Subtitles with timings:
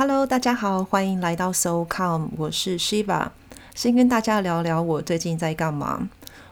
[0.00, 3.30] Hello，大家好，欢迎来到 So Calm，我是 Shiva。
[3.74, 6.08] 先跟大家聊聊我最近在干嘛。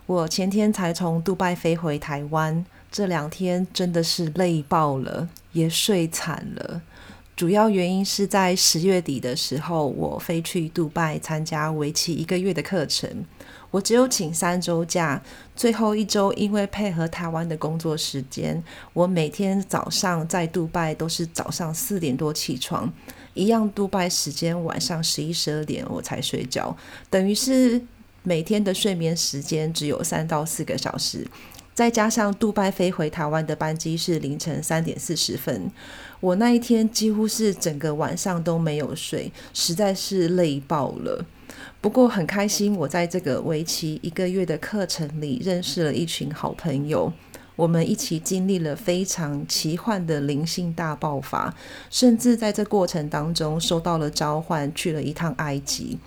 [0.07, 6.83] 我前天才从杜拜飞回台湾，这两天真的是累爆了，也睡惨了。
[7.37, 13.09] 主要原因是在十月底的时候，我飞去杜拜参加为期一个月的课程。
[13.71, 15.23] 我只有请三周假，
[15.55, 18.61] 最后一周因为配合台湾的工作时间，
[18.93, 22.93] 我每天早上在杜拜都是早上四点多起床。
[23.37, 26.77] 一样，杜拜时间晚上十一十二点我才睡觉，
[27.09, 27.81] 等于是
[28.23, 31.25] 每天的睡眠时间只有三到四个小时。
[31.75, 35.71] 再加上杜拜飞回台湾的班机是凌晨三点四十分，
[36.21, 41.23] 我那一天几乎是整个晚上都没有睡，实在是累爆了。
[41.83, 47.13] 不过很开心，我在这个为期一个月的课程里认识了一群好朋友。
[47.57, 51.53] 我们一起经历了非常奇幻的灵性大爆发，
[51.91, 55.99] 甚至在这过程当中收到了召唤，去了一趟埃及。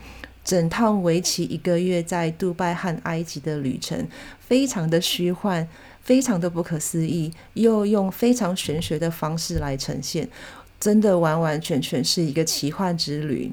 [0.45, 4.07] 整趟为期一个月在杜拜和埃及的旅程，
[4.39, 5.67] 非常的虚幻，
[6.01, 10.27] 非常的不可思议，又用非常玄学的方式来呈现，
[10.79, 13.51] 真的完完全全是一个奇幻之旅。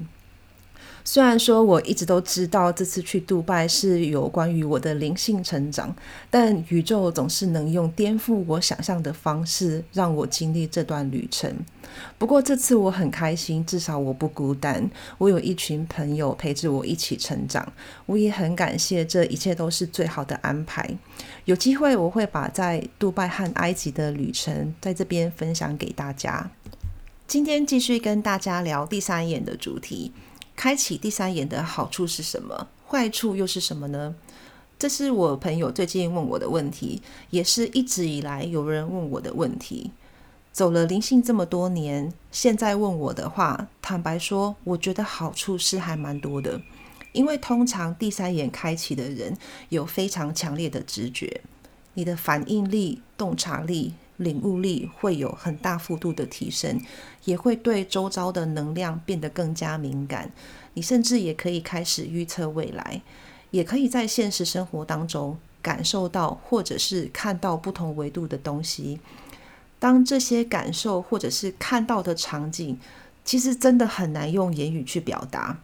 [1.08, 5.94] 虽然说我一直都知道这次去杜拜是有关于我的灵性成长，
[6.28, 11.48] 但宇宙总是能用颠覆我想象的方式让我经历这段旅程。
[12.18, 17.72] 不过这次我很开心，至少我不孤单，我有一群朋友陪着我一起成长。
[18.06, 20.98] 我也很感谢，这一切都是最好的安排。
[21.44, 26.50] 有机会我会把在杜拜和埃及的旅程在这边分享给大家。
[27.28, 30.10] 今天继续跟大家聊第三眼的主题。
[30.56, 32.66] 开启第三眼的好处是什么？
[32.88, 34.14] 坏处又是什么呢？
[34.78, 39.92] 这是我朋友最近问我的问题，也是一直以来有人问我的问题。
[40.52, 46.62] 走了灵性这么多年，现在问我的话，坦白说，我觉得好处是还蛮多的。
[47.12, 49.36] 因为通常第三眼开启的人
[49.68, 51.42] 有非常强烈的直觉，
[51.95, 53.92] 你的反应力、洞察力。
[54.16, 56.80] 领悟力会有很大幅度的提升，
[57.24, 60.30] 也会对周遭的能量变得更加敏感。
[60.74, 63.02] 你甚至也可以开始预测未来，
[63.50, 69.00] 也可以在现实生活当中感受到或者是看到不同维度的东西。
[69.78, 72.78] 当这些感受或者是看到的场景，
[73.24, 75.58] 其实真的很难用言语去表达。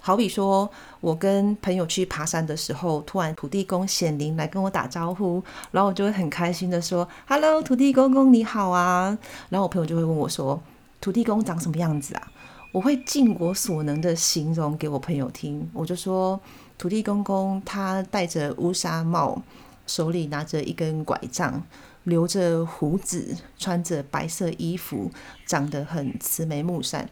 [0.00, 0.70] 好比说，
[1.00, 9.18] 我跟朋友去爬山的时候，突然土地公显灵来跟我打招呼，然后我就会很开心的说：“Hello，土地公公你好啊！”
[9.50, 10.60] 然后我朋友就会问我说
[11.00, 12.32] ：“土地公长什么样子啊？”
[12.70, 16.38] 我会尽我所能的形容给我朋友听，我就说
[16.78, 19.42] ：“土地公公他戴着乌纱帽，
[19.86, 21.62] 手里拿着一根拐杖，
[22.04, 25.10] 留着胡子，穿着白色衣服，
[25.46, 27.08] 长得很慈眉目善。”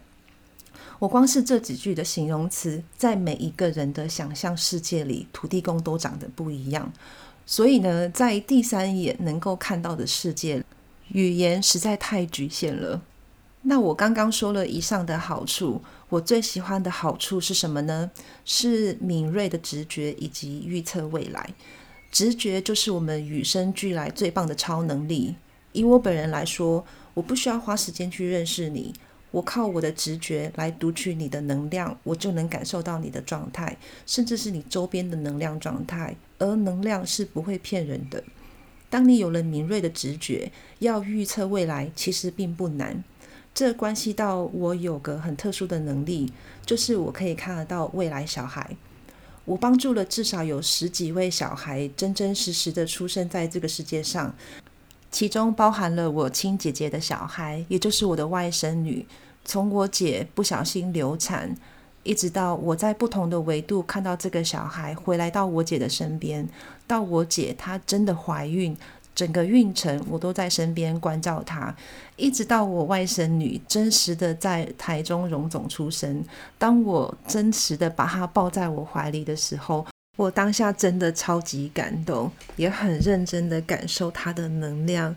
[0.98, 6.92] 我光是这几句的形容词，在每一个人的想象世界里，土地公都长得不一样。
[7.44, 10.64] 所以呢，在第三眼能够看到的世界，
[11.08, 13.02] 语言实在太局限了。
[13.62, 18.10] 那我刚刚说了以上的好处，我最喜欢的好处是什么呢？
[18.44, 21.50] 是敏锐的直觉以及预测未来。
[22.10, 25.34] 直觉就是我们与生俱来最棒的超能力。
[25.72, 28.94] 以我本人来说，我不需要花时间去认识你。
[29.36, 33.76] 我靠我的直觉来读取你的能量，我就能感受到你的状态，
[34.06, 36.16] 甚至是你周边的能量状态。
[36.38, 38.24] 而能量是不会骗人的。
[38.88, 43.04] 当你有了敏锐的直觉，要预测未来其实并不难。
[43.52, 46.32] 这关系到我有个很特殊的能力，
[46.64, 48.74] 就是我可以看得到未来小孩。
[49.44, 54.34] 我帮助了至少有十几位小孩真真实实的出生在这个世界上。
[55.10, 59.06] 其中包含了我亲姐姐的小孩，也就是我的外甥女。
[59.46, 61.56] 从我姐不小心流产，
[62.02, 66.46] 一直到我在不同的维度看到这个小孩回来到我姐的身边，
[66.86, 68.76] 到我姐她真的怀孕，
[69.14, 71.74] 整个孕程我都在身边关照她，
[72.16, 76.22] 一直到我外甥女真实的在台中荣总出生，
[76.58, 79.86] 当我真实的把她抱在我怀里的时候。
[80.16, 85.14] 我当下真的超级感动，也很认真的感受他的能量。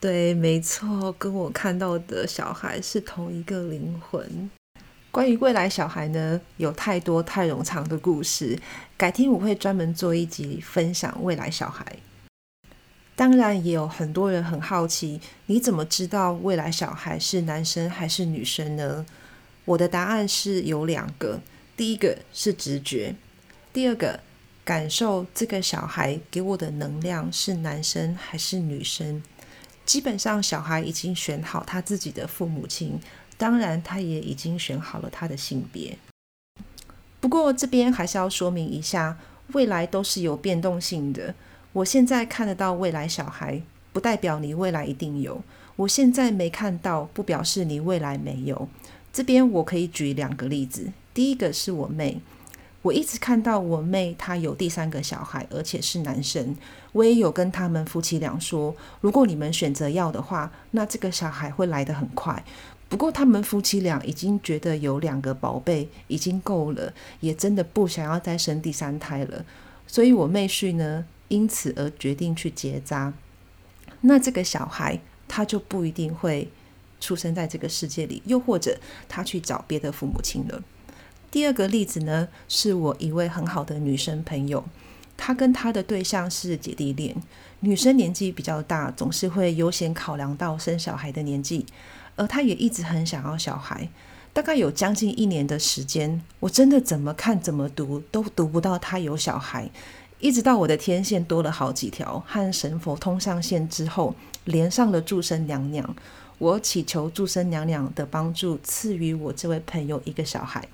[0.00, 4.48] 对，没错，跟我看到的小孩是同一个灵魂。
[5.10, 8.56] 关于未来小孩呢，有太多太冗长的故事，
[8.96, 11.96] 改天我会专门做一集分享未来小孩。
[13.16, 19.04] 当然，也有很多人很好奇，你怎么知道未来小孩是男生还是女生呢？
[19.64, 21.40] 我的答案是有两个，
[21.76, 23.16] 第一个是直觉，
[23.72, 24.20] 第二个。
[24.64, 29.22] 感受这个小孩给我的能量是男生还是女生？
[29.88, 33.00] 基本上，小孩已经选好他自己的父母亲，
[33.38, 35.96] 当然，他也已经选好了他的性别。
[37.20, 39.16] 不过这边还是要说明一下，
[39.54, 41.34] 未来都是有变动性的。
[41.72, 45.42] 我现在看得到未来小孩，不代表你未来一定有。
[45.76, 48.68] 我现在没看到，不表示你未来没有。
[49.10, 50.92] 这边我可以举两个例子。
[51.14, 52.20] 第一个是我妹，
[52.82, 56.56] 我一直看到我妹她有第三个小孩，而且是男生。
[56.92, 62.44] 我也有跟他们夫妻俩说，如果你们选择要的话，那这个小孩会来得很快。
[62.88, 69.44] 不过他们夫妻俩已经觉得有两个宝贝已经够了，也真的不想要再生第三胎了。
[69.86, 73.12] 所以我妹婿呢，因此而决定去结扎。
[74.02, 76.48] 那这个小孩他就不一定会
[77.00, 78.78] 出生在这个世界里，又或者
[79.08, 80.62] 他去找别的父母亲了。
[81.30, 84.64] 第二个例子呢，是我一位很好的女生朋友，
[85.16, 87.14] 她跟她的对象是姐弟恋，
[87.60, 91.66] 女生年纪比较大，总是会优先考量到生小孩的年纪，
[92.16, 93.90] 而她也一直很想要小孩，
[94.32, 99.68] 大概有将近一年的时间，我真的怎么看怎么读都读不到她有小孩，
[100.20, 104.14] 一直到我的天线多了好几条，和神佛通上线之后，
[104.44, 105.94] 连上了祝生娘娘，
[106.38, 110.66] 我祈求祝生娘娘的帮助，赐予我这位朋友一个小孩。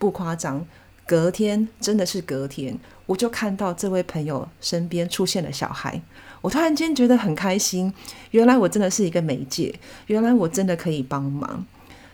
[0.00, 0.66] 不夸张，
[1.06, 6.00] 隔天真的是隔天，我就看到这位朋友身边出现了小孩，
[6.40, 7.92] 我突然间觉得很开心。
[8.30, 11.66] 原来我真的是一个媒介，原来我真的可以帮忙。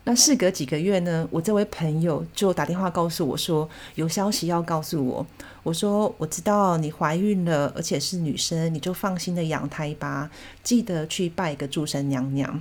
[0.02, 5.24] 那事隔几个月呢，我这位朋友就打电话告诉我说，有消息要告诉我。
[5.62, 10.28] 我说我知道你怀孕了，而且是女生，你就放心的养胎吧，
[10.64, 12.60] 记得去拜个祝生娘娘。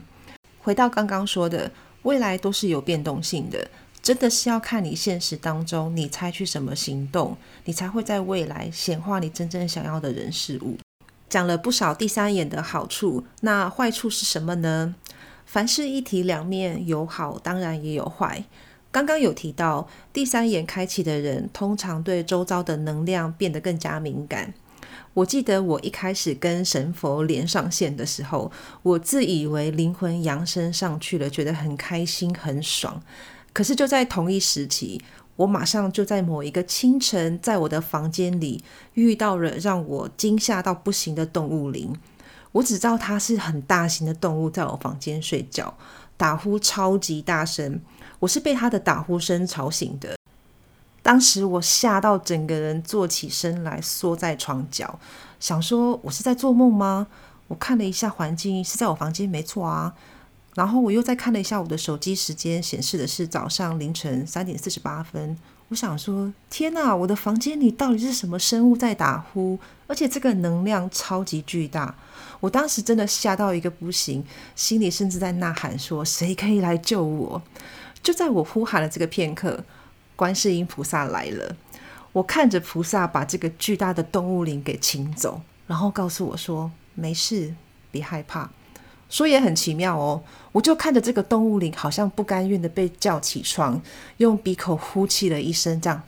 [0.61, 1.71] 回到刚刚说的，
[2.03, 3.67] 未来都是有变动性的。
[4.05, 10.77] 真的是要看你现实当中你采取什么行动，你才会在未来显化你真正想要的人事物。
[11.27, 14.93] 讲了不少第三眼的好处，那坏处是什么呢？
[15.47, 18.43] 凡事一体两面，有好当然也有坏。
[18.91, 24.53] 刚刚有提到，第三眼开启的人通常对周遭的能量变得更加敏感。
[25.15, 28.51] 我记得我一开始跟神佛连上线的时候，
[28.83, 33.01] 我自以为灵魂扬升上去了，觉得很开心很爽。
[33.55, 35.01] 可是就在同一时期，
[35.37, 38.61] 我马上就在某一个清晨，在我的房间里
[38.95, 41.95] 遇到了让我惊吓到不行的动物灵。
[42.51, 45.73] 我只知道它是很大型的动物，在我房间睡觉，
[46.17, 47.79] 打呼超级大声。
[48.19, 50.17] 我是被它的打呼声吵醒的。
[51.01, 54.99] 当时我吓到整个人坐起身来，缩在床角，
[55.39, 57.07] 想说我是在做梦吗？
[57.47, 59.93] 我看了一下环境，是在我房间，没错啊。
[60.55, 65.37] 然后我又再看了一下我的手机时间，显示的是早上凌晨三点四十八分。
[65.67, 69.59] 我想说，天哪，我的房间里到底是什么生物在打呼？
[69.87, 71.95] 而且这个能量超级巨大，
[72.39, 74.23] 我当时真的吓到一个不行，
[74.55, 77.41] 心里甚至在呐喊说：“谁可以来救我？”
[78.01, 79.65] 就在我呼喊的这个片刻，
[80.15, 81.55] 观世音菩萨来了。
[82.13, 87.55] 我看着菩萨把这个巨大的动物灵给请走，然后告诉我说：“没事，
[87.91, 88.51] 别害怕。”
[89.15, 90.21] 说也很奇妙哦，
[90.51, 93.81] 我就看着这个动物灵，好像不甘愿的被叫起床，
[94.17, 96.03] 用鼻口呼气了一声，这样，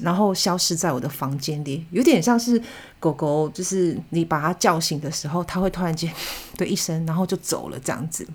[0.00, 2.62] 然后消失在我的房间里，有点像是
[2.98, 6.10] 狗狗，就是你把它叫醒的时候，它会突然间
[6.56, 8.26] 的一声，然后就走了这样子。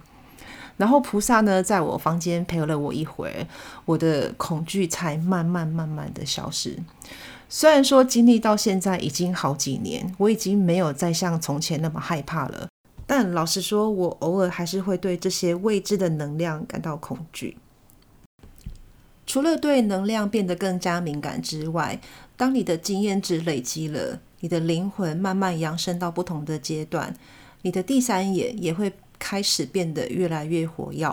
[0.77, 3.47] 然后菩萨呢，在我房间陪了我一会儿，
[3.85, 6.77] 我的恐惧才慢慢慢慢的消失。
[7.49, 12.67] 虽然说经历到现在已经好几年，我已经没有再像从前那么害怕了。
[13.15, 17.55] 但老实说，我偶尔还是会对这些未知的能量感到恐惧。
[19.27, 22.01] 除了对能量变得更加敏感之外，
[22.35, 27.15] 当你的经验值累积了，你的灵魂慢慢扬升到不同的阶段，
[27.61, 31.07] 你的第三眼也会开始变得越来越活跃。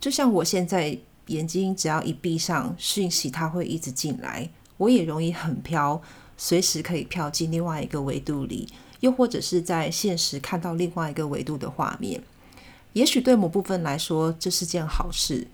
[0.00, 0.96] 就像我现在
[1.26, 4.48] 眼睛只要一闭上，讯息它会一直进来，
[4.78, 6.00] 我也容易很飘，
[6.38, 8.66] 随时可以飘进另外一个维度里。
[9.04, 12.22] 又或者是在现实看到另外一个维度的画面，
[12.94, 15.46] 也许对某部分来说这是件好事。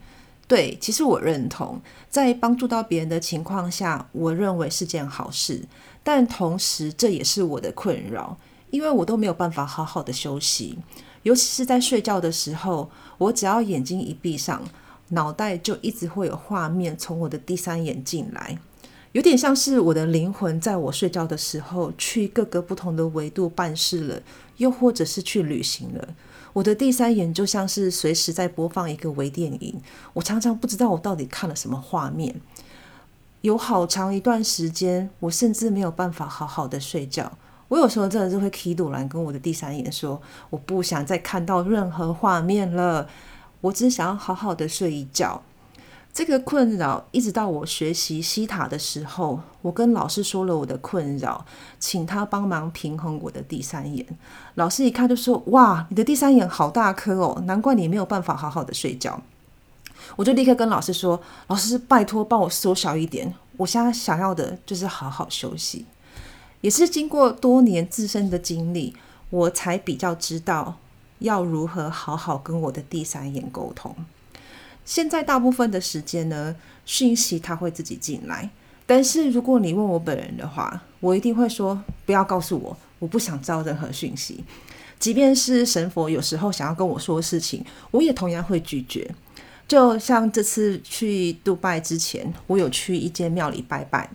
[0.46, 5.64] 对，其实我认同，在帮助到别人的情况下，我认为是件好事。
[6.04, 8.36] 但同时，这也是我的困扰，
[8.70, 10.78] 因为我都没有办法好好的休息，
[11.24, 12.88] 尤其是在睡觉的时候，
[13.18, 14.62] 我只要眼睛一闭上，
[15.08, 18.56] 脑袋就一直会有画面从我的第三眼进来。
[19.12, 24.22] 有点像是我的灵魂在我睡觉的时候去各个不同的维度办事了，
[24.58, 26.08] 又或者是去旅行了。
[26.52, 29.80] 我的第三眼就像是随时在播放一个微电影，
[30.12, 32.40] 我常常不知道我到底看了什么画面。
[33.40, 37.32] 有好长一段时间，我甚至没有办法好好的睡觉。
[37.68, 43.08] 我有时候真的是会 K 堵兰跟我的第三眼说，我不想再看到任何画面了。
[43.62, 45.42] 我只想要好好的睡一觉。
[46.12, 51.46] 这个困扰一直到我学习西塔的时候，我跟老师说了我的困扰，
[51.78, 54.04] 请他帮忙平衡我的第三眼。
[54.56, 59.22] 老师一看就说：“哇，你的第三眼好大颗哦，难怪你没有办法好好的睡觉。”
[60.16, 65.86] 我就立刻跟老师说：“老师，拜托帮我缩小一点，我现在想要的就是好好休息。”
[66.60, 68.94] 也是经过多年自身的经历，
[69.30, 70.74] 我才比较知道
[71.20, 73.94] 要如何好好跟我的第三眼沟通。
[74.90, 76.52] 现在大部分的时间呢，
[76.84, 78.50] 讯息他会自己进来。
[78.84, 84.42] 但是如果你问我本人的话，我一定会说不要告诉我，我不想知道任何讯息。
[84.98, 89.08] 即便是神佛有时候想要跟我说事情，我也同样会拒绝。
[89.68, 94.10] 就像这次去杜拜之前，我有去一间庙里拜拜，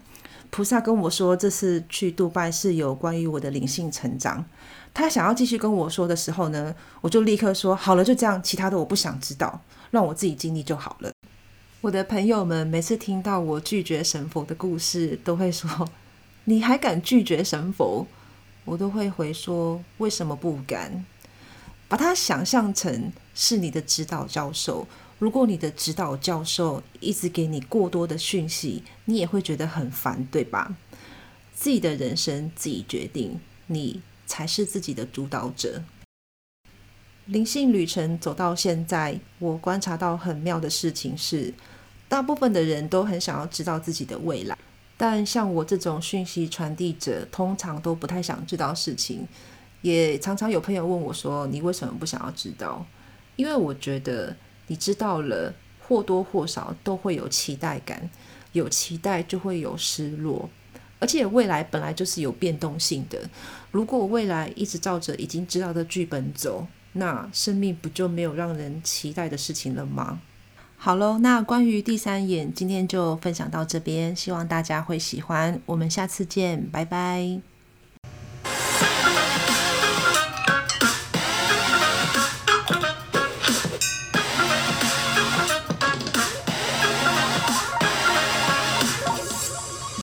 [0.49, 4.43] 菩萨跟我说这次去杜拜是有关于我的灵性成长。
[4.93, 9.61] 他想要继续跟我说的时候呢，我就立刻说好了，就这样，其他的我不想知道。
[9.95, 11.09] 让我自己经历就好了。
[11.79, 15.87] 我的朋友们每次听到我拒绝神佛的故事，都会说：
[16.43, 18.05] “你还敢拒绝神佛？”
[18.65, 21.05] 我都会回说：“为什么不敢？”
[21.87, 24.85] 把它想象成是你的指导教授。
[25.17, 30.75] 如果你的指导教授一直给你过多的讯息，你也会觉得很烦，对吧？
[31.53, 35.83] 自己的人生自己决定，你才是自己的主导者。
[37.25, 41.51] 灵性旅程走到现在，我观察到很妙的事情是，
[42.07, 44.55] 大部分的人都很想要知道自己的未来，
[44.95, 49.27] 但像我这种讯息传递者，通常都不太想知道事情。
[49.81, 52.85] 也常常有朋友问我说：“你为什么不想要知道？”
[53.37, 54.35] 因为我觉得
[54.67, 58.07] 你知道了，或多或少都会有期待感，
[58.51, 60.47] 有期待就会有失落，
[60.99, 63.27] 而且未来本来就是有变动性的。
[63.71, 66.65] 如果未来一直照着已经知道的剧本走，
[66.97, 70.19] 那生命不就没有让人期待的事情了吗？
[70.77, 75.59] 好喽，那关于第三眼，今天就分享到这边，希望大家会喜欢。
[75.65, 77.54] 我们下次见，拜拜。